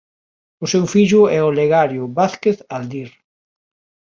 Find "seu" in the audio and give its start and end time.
0.71-0.83